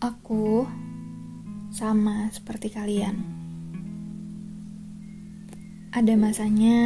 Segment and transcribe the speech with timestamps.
[0.00, 0.64] Aku
[1.68, 3.20] sama seperti kalian.
[5.92, 6.78] Ada masanya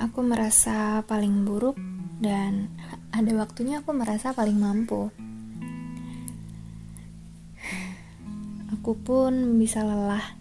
[0.00, 1.76] aku merasa paling buruk
[2.24, 2.72] dan
[3.12, 5.12] ada waktunya aku merasa paling mampu.
[8.72, 10.32] Aku pun bisa lelah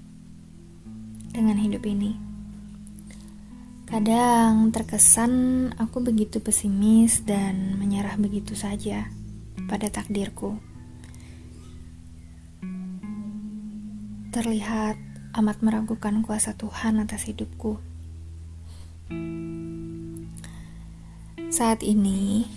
[1.36, 2.16] dengan hidup ini.
[3.92, 5.34] Kadang terkesan
[5.76, 9.12] aku begitu pesimis dan menyerah begitu saja
[9.68, 10.71] pada takdirku.
[14.32, 14.96] Terlihat
[15.36, 17.84] amat meragukan kuasa Tuhan atas hidupku.
[21.52, 22.48] Saat ini,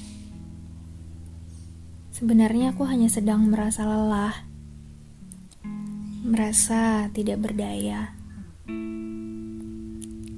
[2.14, 4.47] sebenarnya aku hanya sedang merasa lelah,
[6.23, 8.14] merasa tidak berdaya,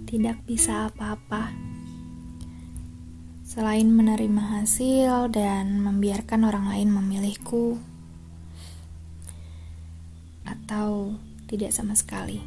[0.08, 1.52] tidak bisa apa-apa
[3.44, 7.95] selain menerima hasil dan membiarkan orang lain memilihku
[10.66, 11.14] atau
[11.46, 12.42] tidak sama sekali.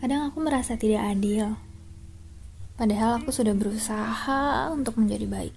[0.00, 1.52] Kadang aku merasa tidak adil,
[2.80, 5.54] padahal aku sudah berusaha untuk menjadi baik.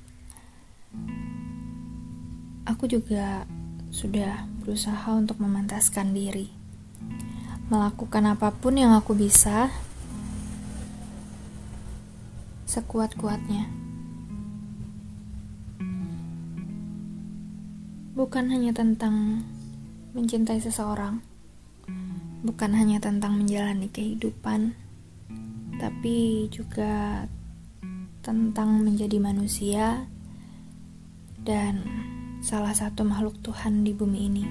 [2.67, 3.47] Aku juga
[3.95, 6.51] sudah berusaha untuk memantaskan diri,
[7.71, 9.71] melakukan apa pun yang aku bisa
[12.67, 13.86] sekuat-kuatnya.
[18.17, 19.45] Bukan hanya tentang
[20.17, 21.21] mencintai seseorang
[22.45, 24.77] bukan hanya tentang menjalani kehidupan,
[25.81, 27.25] tapi juga
[28.21, 30.05] tentang menjadi manusia
[31.41, 31.81] dan
[32.43, 34.45] salah satu makhluk Tuhan di bumi ini.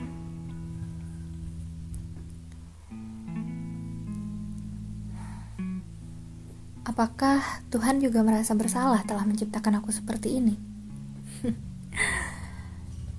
[6.86, 10.54] Apakah Tuhan juga merasa bersalah telah menciptakan aku seperti ini?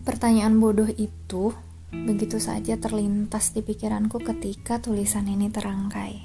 [0.08, 1.52] Pertanyaan bodoh itu
[1.92, 6.24] begitu saja terlintas di pikiranku ketika tulisan ini terangkai.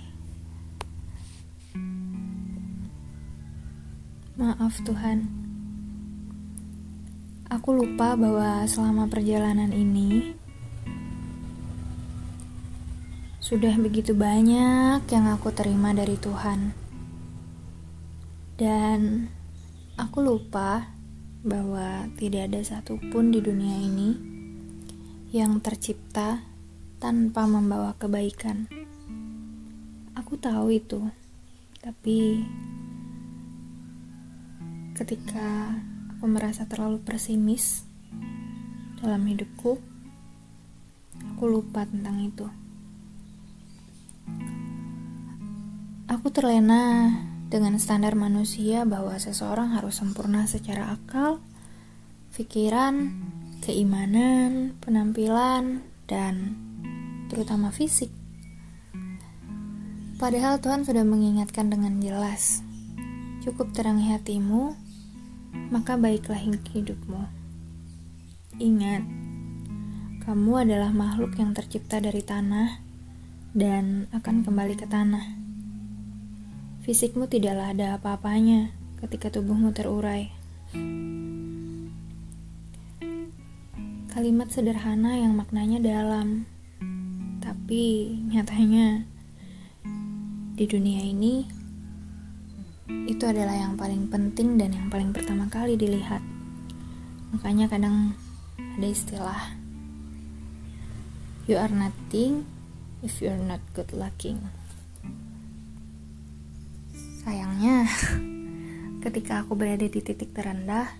[4.38, 5.26] Maaf Tuhan,
[7.50, 10.38] aku lupa bahwa selama perjalanan ini
[13.43, 16.70] sudah begitu banyak yang aku terima dari Tuhan,
[18.62, 19.26] dan
[19.99, 21.01] aku lupa
[21.42, 24.14] bahwa tidak ada satupun di dunia ini
[25.34, 26.38] yang tercipta
[27.03, 28.70] tanpa membawa kebaikan.
[30.14, 31.02] Aku tahu itu,
[31.82, 32.47] tapi
[34.94, 35.82] ketika
[36.14, 37.82] aku merasa terlalu pesimis
[39.02, 39.82] dalam hidupku,
[41.34, 42.47] aku lupa tentang itu.
[46.06, 47.10] Aku terlena
[47.52, 51.44] dengan standar manusia bahwa seseorang harus sempurna secara akal,
[52.32, 53.12] pikiran,
[53.60, 56.56] keimanan, penampilan, dan
[57.28, 58.08] terutama fisik.
[60.16, 62.64] Padahal Tuhan sudah mengingatkan dengan jelas,
[63.44, 64.72] cukup terangi hatimu,
[65.69, 67.28] maka baiklah hidupmu.
[68.56, 69.04] Ingat,
[70.24, 72.80] kamu adalah makhluk yang tercipta dari tanah
[73.52, 75.41] dan akan kembali ke tanah.
[76.82, 80.34] Fisikmu tidaklah ada apa-apanya ketika tubuhmu terurai.
[84.10, 86.43] Kalimat sederhana yang maknanya dalam,
[87.38, 89.06] tapi nyatanya
[90.59, 91.47] di dunia ini
[93.06, 96.19] itu adalah yang paling penting dan yang paling pertama kali dilihat.
[97.31, 98.19] Makanya kadang
[98.59, 99.54] ada istilah
[101.47, 102.43] You are nothing
[103.06, 104.62] if you're not good looking.
[107.22, 107.87] Sayangnya,
[109.06, 110.91] ketika aku berada di titik terendah,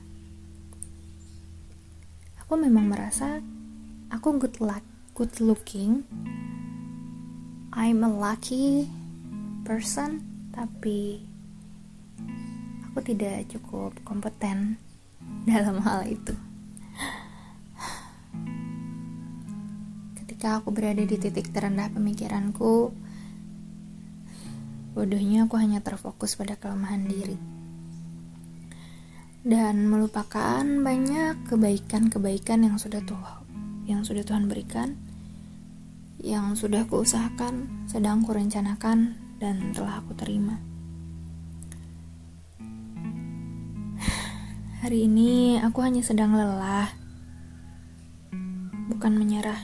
[2.39, 3.43] aku memang merasa
[4.07, 4.87] aku good luck
[5.19, 6.07] good looking.
[7.75, 8.87] I'm a lucky
[9.67, 10.23] person
[10.55, 11.21] tapi
[12.87, 14.79] aku tidak cukup kompeten
[15.51, 16.39] dalam hal itu.
[20.23, 22.95] Ketika aku berada di titik terendah pemikiranku
[24.93, 27.37] bodohnya aku hanya terfokus pada kelemahan diri.
[29.43, 33.43] Dan melupakan banyak kebaikan-kebaikan yang sudah Tuhan
[33.87, 34.95] yang sudah Tuhan berikan
[36.23, 40.55] yang sudah kuusahakan sedang kurencanakan dan telah aku terima.
[44.87, 46.91] Hari ini aku hanya sedang lelah
[48.87, 49.59] bukan menyerah.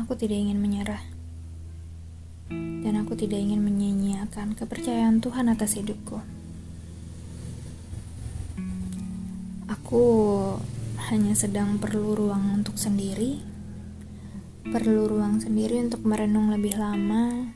[0.00, 1.00] Aku tidak ingin menyerah
[2.92, 6.20] dan aku tidak ingin menyia-nyiakan kepercayaan Tuhan atas hidupku.
[9.64, 10.04] Aku
[11.08, 13.40] hanya sedang perlu ruang untuk sendiri,
[14.68, 17.48] perlu ruang sendiri untuk merenung lebih lama,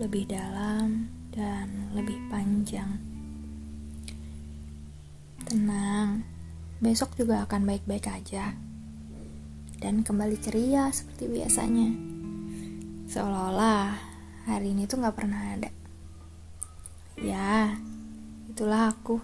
[0.00, 2.96] lebih dalam, dan lebih panjang.
[5.44, 6.24] Tenang,
[6.80, 8.56] besok juga akan baik-baik aja,
[9.84, 11.92] dan kembali ceria seperti biasanya,
[13.12, 14.05] seolah-olah
[14.46, 15.70] hari ini tuh gak pernah ada.
[17.18, 17.74] Ya,
[18.46, 19.18] itulah aku.